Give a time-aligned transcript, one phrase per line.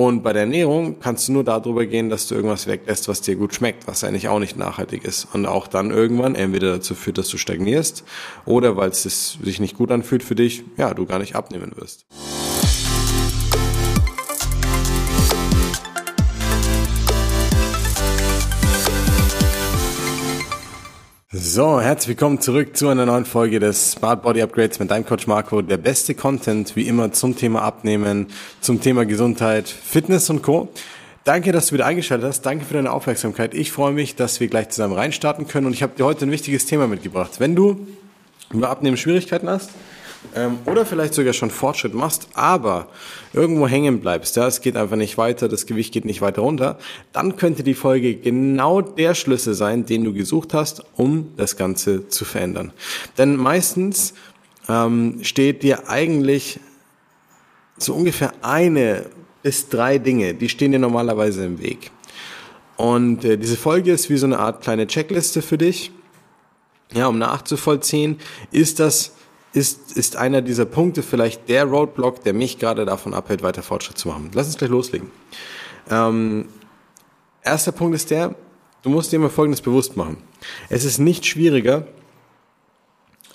[0.00, 3.36] Und bei der Ernährung kannst du nur darüber gehen, dass du irgendwas weglässt, was dir
[3.36, 5.28] gut schmeckt, was eigentlich auch nicht nachhaltig ist.
[5.34, 8.02] Und auch dann irgendwann entweder dazu führt, dass du stagnierst
[8.46, 12.06] oder weil es sich nicht gut anfühlt für dich, ja, du gar nicht abnehmen wirst.
[21.52, 25.26] So, herzlich willkommen zurück zu einer neuen Folge des Smart Body Upgrades mit deinem Coach
[25.26, 25.62] Marco.
[25.62, 28.28] Der beste Content wie immer zum Thema Abnehmen,
[28.60, 30.68] zum Thema Gesundheit, Fitness und Co.
[31.24, 32.42] Danke, dass du wieder eingeschaltet hast.
[32.42, 33.52] Danke für deine Aufmerksamkeit.
[33.52, 36.30] Ich freue mich, dass wir gleich zusammen reinstarten können und ich habe dir heute ein
[36.30, 37.40] wichtiges Thema mitgebracht.
[37.40, 37.84] Wenn du
[38.52, 39.70] über Abnehmen Schwierigkeiten hast,
[40.34, 42.88] ähm, oder vielleicht sogar schon Fortschritt machst, aber
[43.32, 46.78] irgendwo hängen bleibst, ja, es geht einfach nicht weiter, das Gewicht geht nicht weiter runter,
[47.12, 52.08] dann könnte die Folge genau der Schlüssel sein, den du gesucht hast, um das Ganze
[52.08, 52.72] zu verändern.
[53.18, 54.14] Denn meistens
[54.68, 56.60] ähm, steht dir eigentlich
[57.78, 59.06] so ungefähr eine
[59.42, 61.90] bis drei Dinge, die stehen dir normalerweise im Weg.
[62.76, 65.92] Und äh, diese Folge ist wie so eine Art kleine Checkliste für dich,
[66.92, 68.18] ja, um nachzuvollziehen,
[68.50, 69.12] ist das
[69.52, 73.98] ist, ist einer dieser Punkte vielleicht der Roadblock, der mich gerade davon abhält, weiter Fortschritt
[73.98, 74.30] zu machen.
[74.34, 75.10] Lass uns gleich loslegen.
[75.90, 76.48] Ähm,
[77.42, 78.34] erster Punkt ist der,
[78.82, 80.18] du musst dir immer Folgendes bewusst machen.
[80.68, 81.86] Es ist nicht schwieriger,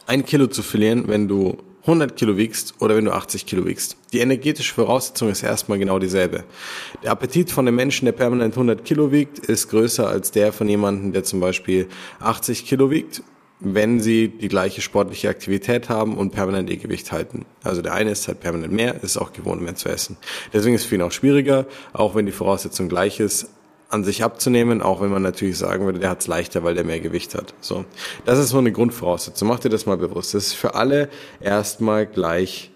[0.08, 3.98] ein Kilo zu verlieren, wenn du 100 Kilo wiegst oder wenn du 80 Kilo wiegst.
[4.12, 6.44] Die energetische Voraussetzung ist erstmal genau dieselbe.
[7.04, 10.68] Der Appetit von einem Menschen, der permanent 100 Kilo wiegt, ist größer als der von
[10.68, 11.88] jemandem, der zum Beispiel
[12.22, 13.22] 80 Kilo wiegt
[13.74, 17.46] wenn sie die gleiche sportliche Aktivität haben und permanent ihr Gewicht halten.
[17.64, 20.18] Also der eine ist halt permanent mehr, ist auch gewohnt mehr zu essen.
[20.54, 23.50] Deswegen ist es für ihn auch schwieriger, auch wenn die Voraussetzung gleich ist,
[23.90, 26.84] an sich abzunehmen, auch wenn man natürlich sagen würde, der hat es leichter, weil der
[26.84, 27.54] mehr Gewicht hat.
[27.62, 27.86] So,
[28.26, 29.48] das ist so eine Grundvoraussetzung.
[29.48, 30.34] Mach dir das mal bewusst.
[30.34, 32.72] Das ist für alle erstmal gleich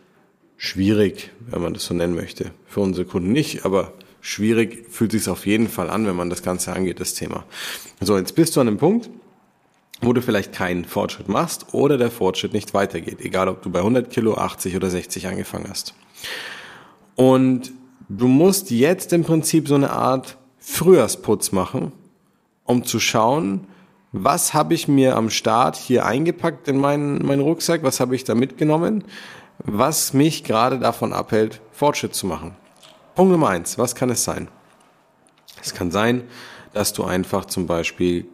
[0.58, 2.52] schwierig, wenn man das so nennen möchte.
[2.66, 6.44] Für unsere Kunden nicht, aber schwierig fühlt sich auf jeden Fall an, wenn man das
[6.44, 7.46] Ganze angeht, das Thema.
[8.02, 9.10] So, jetzt bist du an dem Punkt,
[10.02, 13.80] wo du vielleicht keinen Fortschritt machst oder der Fortschritt nicht weitergeht, egal ob du bei
[13.80, 15.94] 100 Kilo, 80 oder 60 angefangen hast.
[17.16, 17.72] Und
[18.08, 21.92] du musst jetzt im Prinzip so eine Art Frühjahrsputz machen,
[22.64, 23.68] um zu schauen,
[24.12, 28.24] was habe ich mir am Start hier eingepackt in meinen, meinen Rucksack, was habe ich
[28.24, 29.04] da mitgenommen,
[29.60, 32.56] was mich gerade davon abhält, Fortschritt zu machen.
[33.16, 34.48] Punkt Nummer eins, was kann es sein?
[35.62, 36.24] Es kann sein,
[36.74, 38.26] dass du einfach zum Beispiel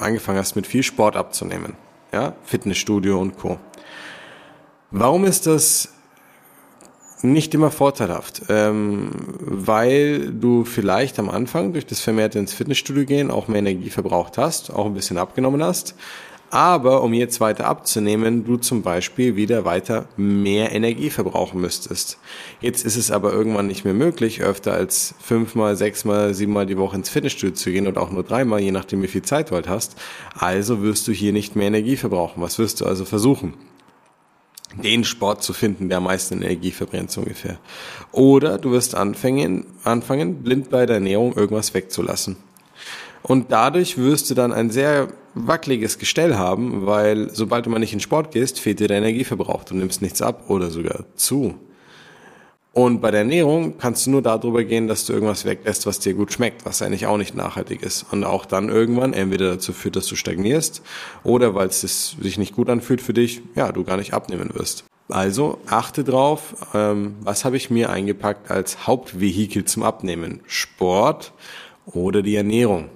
[0.00, 1.74] angefangen hast, mit viel Sport abzunehmen.
[2.12, 3.58] Ja, Fitnessstudio und Co.
[4.90, 5.92] Warum ist das
[7.22, 8.42] nicht immer vorteilhaft?
[8.48, 9.10] Ähm,
[9.40, 14.38] weil du vielleicht am Anfang durch das vermehrte ins Fitnessstudio gehen auch mehr Energie verbraucht
[14.38, 15.94] hast, auch ein bisschen abgenommen hast
[16.54, 22.16] aber um jetzt weiter abzunehmen, du zum Beispiel wieder weiter mehr Energie verbrauchen müsstest.
[22.60, 26.94] Jetzt ist es aber irgendwann nicht mehr möglich, öfter als fünfmal, sechsmal, siebenmal die Woche
[26.94, 29.68] ins Fitnessstudio zu gehen und auch nur dreimal, je nachdem wie viel Zeit du halt
[29.68, 29.96] hast.
[30.38, 32.40] Also wirst du hier nicht mehr Energie verbrauchen.
[32.40, 33.54] Was wirst du also versuchen?
[34.80, 37.58] den Sport zu finden, der am meisten Energie verbrennt, so ungefähr.
[38.10, 42.36] Oder du wirst anfangen, anfangen, blind bei der Ernährung irgendwas wegzulassen.
[43.22, 47.92] Und dadurch wirst du dann ein sehr wackeliges Gestell haben, weil sobald du mal nicht
[47.92, 49.64] in Sport gehst, fehlt dir der Energieverbrauch.
[49.64, 51.54] Du nimmst nichts ab oder sogar zu.
[52.74, 56.14] Und bei der Ernährung kannst du nur darüber gehen, dass du irgendwas weglässt, was dir
[56.14, 58.04] gut schmeckt, was eigentlich auch nicht nachhaltig ist.
[58.10, 60.82] Und auch dann irgendwann entweder dazu führt, dass du stagnierst
[61.22, 64.84] oder weil es sich nicht gut anfühlt für dich, ja, du gar nicht abnehmen wirst.
[65.08, 70.40] Also achte drauf, ähm, was habe ich mir eingepackt als Hauptvehikel zum Abnehmen?
[70.46, 71.32] Sport
[71.86, 72.88] oder die Ernährung?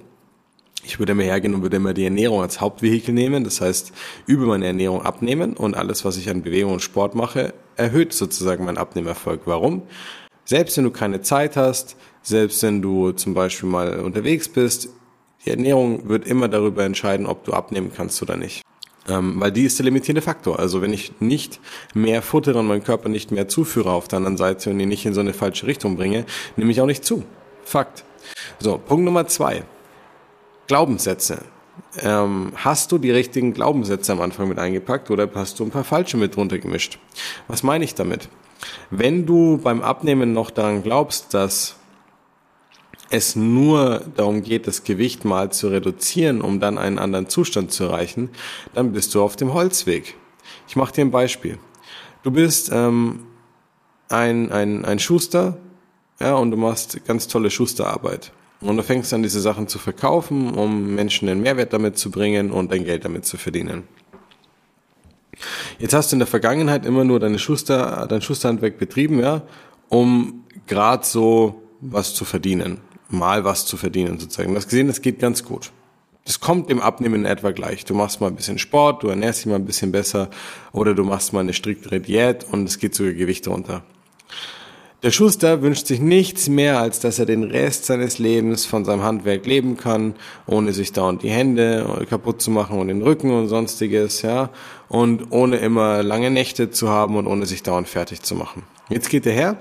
[0.83, 3.43] Ich würde mir hergehen und würde immer die Ernährung als Hauptvehikel nehmen.
[3.43, 3.91] Das heißt,
[4.25, 8.65] über meine Ernährung abnehmen und alles, was ich an Bewegung und Sport mache, erhöht sozusagen
[8.65, 9.41] meinen Abnehmerfolg.
[9.45, 9.83] Warum?
[10.45, 14.89] Selbst wenn du keine Zeit hast, selbst wenn du zum Beispiel mal unterwegs bist,
[15.45, 18.61] die Ernährung wird immer darüber entscheiden, ob du abnehmen kannst oder nicht.
[19.07, 20.59] Ähm, weil die ist der limitierende Faktor.
[20.59, 21.59] Also wenn ich nicht
[21.93, 25.05] mehr futtere und meinen Körper nicht mehr zuführe auf der anderen Seite und ihn nicht
[25.05, 26.25] in so eine falsche Richtung bringe,
[26.55, 27.23] nehme ich auch nicht zu.
[27.63, 28.03] Fakt.
[28.59, 29.63] So, Punkt Nummer zwei.
[30.69, 31.41] Glaubenssätze.
[31.97, 35.83] Ähm, hast du die richtigen Glaubenssätze am Anfang mit eingepackt oder hast du ein paar
[35.83, 36.99] falsche mit drunter gemischt?
[37.47, 38.29] Was meine ich damit?
[38.91, 41.75] Wenn du beim Abnehmen noch daran glaubst, dass
[43.09, 47.85] es nur darum geht, das Gewicht mal zu reduzieren, um dann einen anderen Zustand zu
[47.85, 48.29] erreichen,
[48.75, 50.15] dann bist du auf dem Holzweg.
[50.67, 51.57] Ich mache dir ein Beispiel.
[52.21, 53.25] Du bist ähm,
[54.07, 55.57] ein, ein, ein Schuster
[56.19, 58.31] ja, und du machst ganz tolle Schusterarbeit.
[58.61, 62.51] Und du fängst an, diese Sachen zu verkaufen, um Menschen den Mehrwert damit zu bringen
[62.51, 63.83] und dein Geld damit zu verdienen.
[65.77, 69.43] Jetzt hast du in der Vergangenheit immer nur deine Schuster, dein Schusterhandwerk betrieben, ja,
[69.87, 72.81] um gerade so was zu verdienen.
[73.09, 74.51] Mal was zu verdienen sozusagen.
[74.51, 75.71] Du hast gesehen, das geht ganz gut.
[76.25, 77.85] Das kommt im Abnehmen in etwa gleich.
[77.85, 80.29] Du machst mal ein bisschen Sport, du ernährst dich mal ein bisschen besser
[80.73, 83.83] oder du machst mal eine striktere Diät und es geht sogar Gewicht runter.
[85.01, 89.01] Der Schuster wünscht sich nichts mehr, als dass er den Rest seines Lebens von seinem
[89.01, 90.13] Handwerk leben kann,
[90.45, 94.49] ohne sich dauernd die Hände kaputt zu machen und den Rücken und sonstiges, ja,
[94.89, 98.63] und ohne immer lange Nächte zu haben und ohne sich dauernd fertig zu machen.
[98.89, 99.57] Jetzt geht er her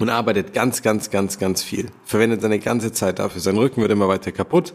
[0.00, 1.86] und arbeitet ganz, ganz, ganz, ganz viel.
[2.04, 3.40] Verwendet seine ganze Zeit dafür.
[3.40, 4.74] Sein Rücken wird immer weiter kaputt.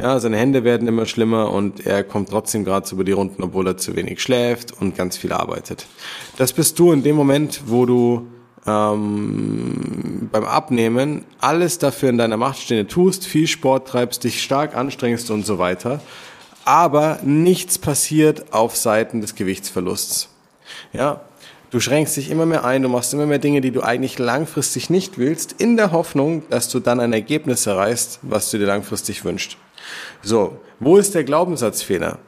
[0.00, 3.68] Ja, seine Hände werden immer schlimmer und er kommt trotzdem gerade über die Runden, obwohl
[3.68, 5.86] er zu wenig schläft und ganz viel arbeitet.
[6.36, 8.26] Das bist du in dem Moment, wo du
[8.66, 14.76] ähm, beim Abnehmen alles dafür in deiner Macht Stehende tust, viel Sport treibst, dich stark
[14.76, 16.00] anstrengst und so weiter,
[16.64, 20.28] aber nichts passiert auf Seiten des Gewichtsverlusts.
[20.92, 21.22] Ja,
[21.70, 24.90] du schränkst dich immer mehr ein, du machst immer mehr Dinge, die du eigentlich langfristig
[24.90, 29.24] nicht willst, in der Hoffnung, dass du dann ein Ergebnis erreichst, was du dir langfristig
[29.24, 29.56] wünschst.
[30.22, 32.18] So, wo ist der Glaubenssatzfehler?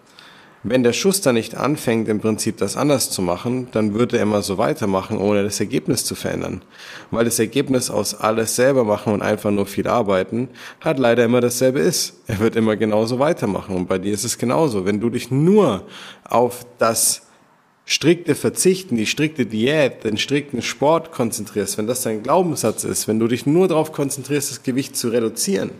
[0.66, 4.40] Wenn der Schuster nicht anfängt, im Prinzip das anders zu machen, dann würde er immer
[4.40, 6.62] so weitermachen, ohne das Ergebnis zu verändern.
[7.10, 10.48] Weil das Ergebnis aus alles selber machen und einfach nur viel arbeiten,
[10.80, 12.14] hat leider immer dasselbe ist.
[12.28, 13.76] Er wird immer genauso weitermachen.
[13.76, 14.86] Und bei dir ist es genauso.
[14.86, 15.84] Wenn du dich nur
[16.26, 17.26] auf das
[17.84, 23.18] strikte Verzichten, die strikte Diät, den strikten Sport konzentrierst, wenn das dein Glaubenssatz ist, wenn
[23.18, 25.72] du dich nur darauf konzentrierst, das Gewicht zu reduzieren,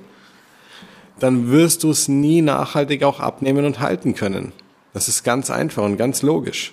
[1.19, 4.53] dann wirst du es nie nachhaltig auch abnehmen und halten können.
[4.95, 6.73] Das ist ganz einfach und ganz logisch.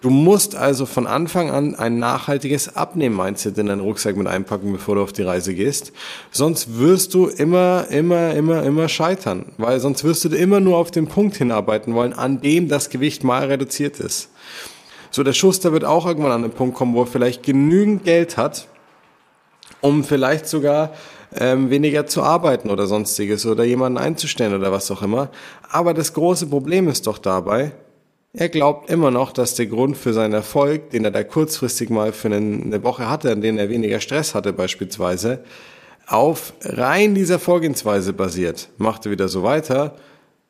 [0.00, 4.94] Du musst also von Anfang an ein nachhaltiges Abnehmen-Mindset in deinen Rucksack mit einpacken, bevor
[4.94, 5.92] du auf die Reise gehst.
[6.30, 9.46] Sonst wirst du immer, immer, immer, immer scheitern.
[9.58, 13.24] Weil sonst wirst du immer nur auf den Punkt hinarbeiten wollen, an dem das Gewicht
[13.24, 14.30] mal reduziert ist.
[15.10, 18.36] So, der Schuster wird auch irgendwann an den Punkt kommen, wo er vielleicht genügend Geld
[18.36, 18.68] hat,
[19.80, 20.92] um vielleicht sogar
[21.34, 25.30] ähm, weniger zu arbeiten oder sonstiges oder jemanden einzustellen oder was auch immer.
[25.70, 27.72] Aber das große Problem ist doch dabei,
[28.32, 32.12] er glaubt immer noch, dass der Grund für seinen Erfolg, den er da kurzfristig mal
[32.12, 35.42] für eine Woche hatte, an denen er weniger Stress hatte beispielsweise,
[36.06, 38.68] auf rein dieser Vorgehensweise basiert.
[38.76, 39.96] Machte wieder so weiter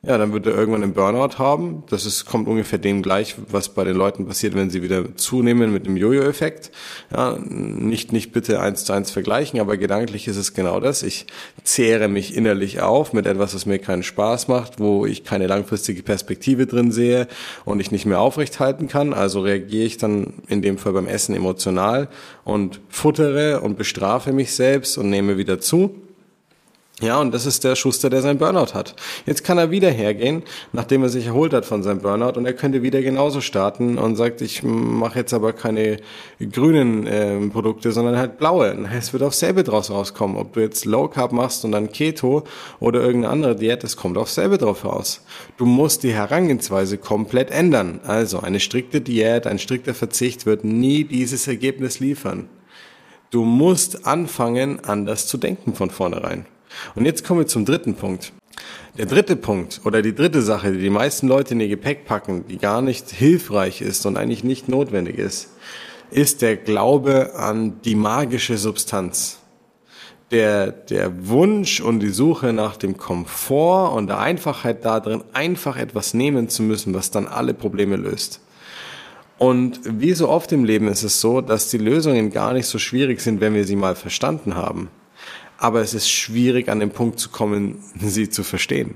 [0.03, 1.83] ja, dann wird er irgendwann einen Burnout haben.
[1.89, 5.73] Das ist, kommt ungefähr dem gleich, was bei den Leuten passiert, wenn sie wieder zunehmen
[5.73, 6.71] mit dem Jojo-Effekt.
[7.11, 11.01] Ja, nicht, nicht bitte eins zu eins vergleichen, aber gedanklich ist es genau das.
[11.01, 11.25] Ich
[11.63, 16.03] zehre mich innerlich auf mit etwas, was mir keinen Spaß macht, wo ich keine langfristige
[16.03, 17.27] Perspektive drin sehe
[17.65, 19.13] und ich nicht mehr aufrecht halten kann.
[19.13, 22.07] Also reagiere ich dann in dem Fall beim Essen emotional
[22.43, 26.06] und futtere und bestrafe mich selbst und nehme wieder zu.
[26.99, 28.95] Ja, und das ist der Schuster, der sein Burnout hat.
[29.27, 30.41] Jetzt kann er wieder hergehen,
[30.73, 34.15] nachdem er sich erholt hat von seinem Burnout, und er könnte wieder genauso starten und
[34.15, 35.97] sagt, ich mache jetzt aber keine
[36.39, 38.75] grünen äh, Produkte, sondern halt blaue.
[38.97, 40.37] Es wird aufs selbe draus rauskommen.
[40.37, 42.45] Ob du jetzt Low Carb machst und dann Keto
[42.79, 45.23] oder irgendeine andere Diät, es kommt aufs selbe drauf raus.
[45.57, 47.99] Du musst die Herangehensweise komplett ändern.
[48.07, 52.49] Also eine strikte Diät, ein strikter Verzicht wird nie dieses Ergebnis liefern.
[53.29, 56.47] Du musst anfangen, anders zu denken von vornherein.
[56.95, 58.33] Und jetzt kommen wir zum dritten Punkt.
[58.97, 62.45] Der dritte Punkt oder die dritte Sache, die die meisten Leute in ihr Gepäck packen,
[62.47, 65.51] die gar nicht hilfreich ist und eigentlich nicht notwendig ist,
[66.09, 69.39] ist der Glaube an die magische Substanz.
[70.31, 76.13] Der, der Wunsch und die Suche nach dem Komfort und der Einfachheit darin, einfach etwas
[76.13, 78.41] nehmen zu müssen, was dann alle Probleme löst.
[79.37, 82.79] Und wie so oft im Leben ist es so, dass die Lösungen gar nicht so
[82.79, 84.89] schwierig sind, wenn wir sie mal verstanden haben
[85.57, 88.95] aber es ist schwierig an den Punkt zu kommen, sie zu verstehen.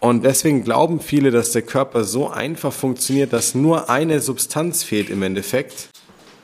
[0.00, 5.10] Und deswegen glauben viele, dass der Körper so einfach funktioniert, dass nur eine Substanz fehlt
[5.10, 5.88] im Endeffekt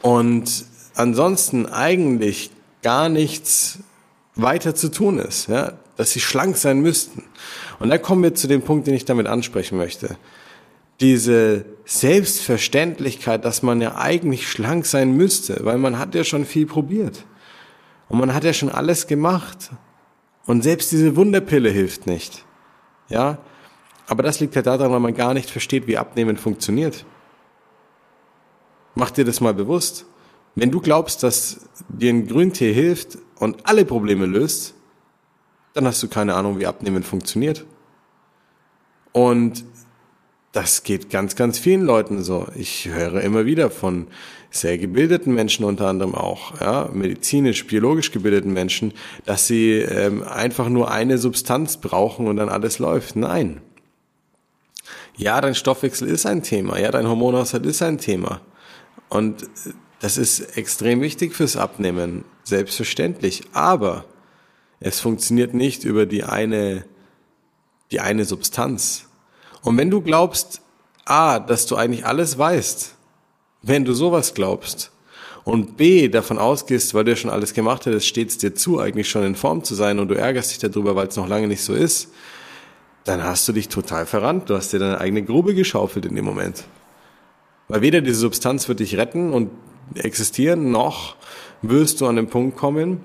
[0.03, 2.51] und ansonsten eigentlich
[2.83, 3.79] gar nichts
[4.35, 7.23] weiter zu tun ist, ja, dass sie schlank sein müssten.
[7.79, 10.17] Und da kommen wir zu dem Punkt, den ich damit ansprechen möchte.
[11.01, 16.67] Diese Selbstverständlichkeit, dass man ja eigentlich schlank sein müsste, weil man hat ja schon viel
[16.67, 17.25] probiert.
[18.15, 19.73] Und man hat ja schon alles gemacht.
[20.47, 22.45] Und selbst diese Wunderpille hilft nicht.
[23.09, 23.39] Ja?
[24.07, 27.05] Aber das liegt ja daran, weil man gar nicht versteht, wie Abnehmen funktioniert.
[28.95, 30.07] Mach dir das mal bewusst.
[30.55, 34.75] Wenn du glaubst, dass dir ein Grüntee hilft und alle Probleme löst,
[35.73, 37.67] dann hast du keine Ahnung, wie Abnehmen funktioniert.
[39.11, 39.65] Und
[40.55, 42.47] das geht ganz, ganz vielen Leuten so.
[42.55, 44.07] Ich höre immer wieder von
[44.51, 48.95] sehr gebildeten Menschen unter anderem auch, ja, medizinisch, biologisch gebildeten Menschen,
[49.27, 53.17] dass sie ähm, einfach nur eine Substanz brauchen und dann alles läuft.
[53.17, 53.61] Nein.
[55.17, 58.41] Ja, dein Stoffwechsel ist ein Thema, ja, dein Hormonhaushalt ist ein Thema.
[59.09, 59.45] Und
[60.05, 63.45] Das ist extrem wichtig fürs Abnehmen, selbstverständlich.
[63.55, 64.05] Aber
[64.79, 66.85] es funktioniert nicht über die eine,
[67.91, 69.09] die eine Substanz.
[69.65, 70.61] Und wenn du glaubst,
[71.05, 72.95] A, dass du eigentlich alles weißt,
[73.63, 74.93] wenn du sowas glaubst,
[75.45, 78.81] und B, davon ausgehst, weil du ja schon alles gemacht hättest, steht es dir zu,
[78.81, 81.49] eigentlich schon in Form zu sein und du ärgerst dich darüber, weil es noch lange
[81.49, 82.09] nicht so ist,
[83.05, 84.49] dann hast du dich total verrannt.
[84.49, 86.65] Du hast dir deine eigene Grube geschaufelt in dem Moment.
[87.69, 89.51] Weil weder diese Substanz wird dich retten und
[89.95, 91.17] existieren, noch
[91.61, 93.01] wirst du an den Punkt kommen,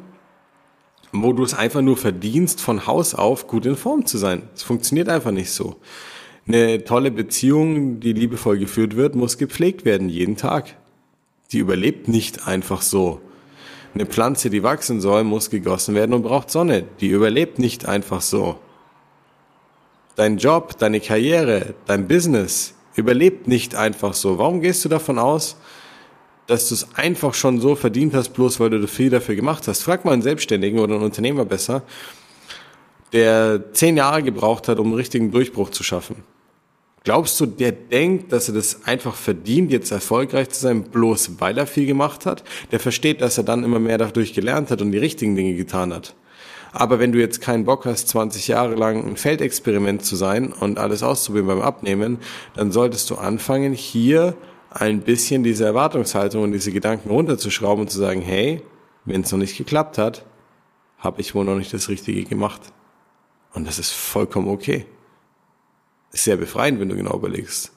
[1.11, 4.43] wo du es einfach nur verdienst, von Haus auf gut in Form zu sein.
[4.55, 5.75] Es funktioniert einfach nicht so.
[6.49, 10.75] Eine tolle Beziehung, die liebevoll geführt wird, muss gepflegt werden, jeden Tag.
[11.51, 13.21] Die überlebt nicht einfach so.
[13.93, 16.85] Eine Pflanze, die wachsen soll, muss gegossen werden und braucht Sonne.
[17.01, 18.57] Die überlebt nicht einfach so.
[20.15, 24.39] Dein Job, deine Karriere, dein Business überlebt nicht einfach so.
[24.39, 25.55] Warum gehst du davon aus,
[26.47, 29.83] dass du es einfach schon so verdient hast, bloß weil du viel dafür gemacht hast.
[29.83, 31.83] Frag mal einen Selbstständigen oder einen Unternehmer besser,
[33.13, 36.23] der zehn Jahre gebraucht hat, um einen richtigen Durchbruch zu schaffen.
[37.09, 41.57] Glaubst du, der denkt, dass er das einfach verdient, jetzt erfolgreich zu sein, bloß weil
[41.57, 42.43] er viel gemacht hat?
[42.71, 45.91] Der versteht, dass er dann immer mehr dadurch gelernt hat und die richtigen Dinge getan
[45.91, 46.13] hat.
[46.71, 50.77] Aber wenn du jetzt keinen Bock hast, 20 Jahre lang ein Feldexperiment zu sein und
[50.77, 52.19] alles auszuprobieren beim Abnehmen,
[52.53, 54.35] dann solltest du anfangen, hier
[54.69, 58.61] ein bisschen diese Erwartungshaltung und diese Gedanken runterzuschrauben und zu sagen, hey,
[59.05, 60.27] wenn es noch nicht geklappt hat,
[60.99, 62.61] habe ich wohl noch nicht das Richtige gemacht.
[63.55, 64.85] Und das ist vollkommen okay.
[66.11, 67.71] Sehr befreiend, wenn du genau überlegst.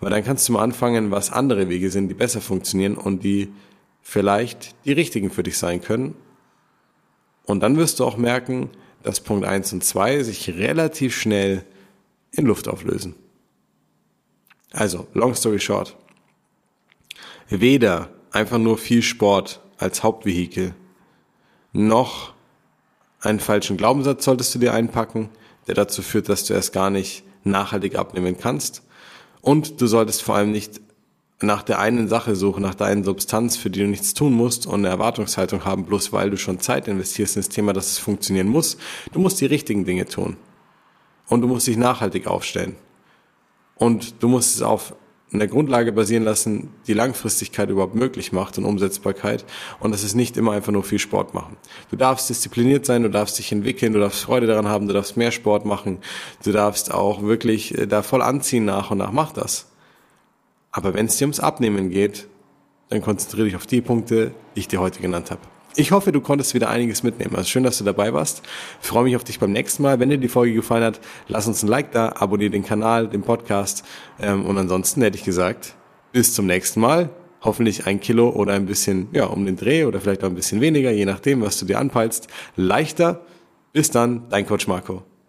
[0.00, 3.52] Weil dann kannst du mal anfangen, was andere Wege sind, die besser funktionieren und die
[4.02, 6.14] vielleicht die richtigen für dich sein können.
[7.44, 8.70] Und dann wirst du auch merken,
[9.02, 11.64] dass Punkt eins und zwei sich relativ schnell
[12.30, 13.14] in Luft auflösen.
[14.72, 15.96] Also, long story short
[17.48, 20.74] weder einfach nur viel Sport als Hauptvehikel,
[21.72, 22.34] noch
[23.20, 25.30] einen falschen Glaubenssatz solltest du dir einpacken,
[25.66, 28.82] der dazu führt, dass du erst gar nicht nachhaltig abnehmen kannst.
[29.40, 30.80] Und du solltest vor allem nicht
[31.40, 34.80] nach der einen Sache suchen, nach der Substanz, für die du nichts tun musst und
[34.80, 38.48] eine Erwartungshaltung haben, bloß weil du schon Zeit investierst in das Thema, dass es funktionieren
[38.48, 38.76] muss.
[39.12, 40.36] Du musst die richtigen Dinge tun.
[41.28, 42.76] Und du musst dich nachhaltig aufstellen.
[43.76, 44.94] Und du musst es auf
[45.30, 49.44] in der Grundlage basieren lassen, die Langfristigkeit überhaupt möglich macht und Umsetzbarkeit.
[49.78, 51.56] Und das ist nicht immer einfach nur viel Sport machen.
[51.90, 55.16] Du darfst diszipliniert sein, du darfst dich entwickeln, du darfst Freude daran haben, du darfst
[55.16, 55.98] mehr Sport machen,
[56.44, 59.66] du darfst auch wirklich äh, da voll anziehen nach und nach, mach das.
[60.70, 62.26] Aber wenn es dir ums Abnehmen geht,
[62.88, 65.42] dann konzentriere dich auf die Punkte, die ich dir heute genannt habe.
[65.76, 67.36] Ich hoffe, du konntest wieder einiges mitnehmen.
[67.36, 68.42] Also schön, dass du dabei warst.
[68.80, 70.00] Ich freue mich auf dich beim nächsten Mal.
[70.00, 73.22] Wenn dir die Folge gefallen hat, lass uns ein Like da, abonniere den Kanal, den
[73.22, 73.84] Podcast.
[74.20, 75.74] Ähm, und ansonsten hätte ich gesagt,
[76.12, 77.10] bis zum nächsten Mal.
[77.42, 80.60] Hoffentlich ein Kilo oder ein bisschen, ja, um den Dreh oder vielleicht auch ein bisschen
[80.60, 82.26] weniger, je nachdem, was du dir anpeilst.
[82.56, 83.20] Leichter.
[83.72, 85.04] Bis dann, dein Coach Marco.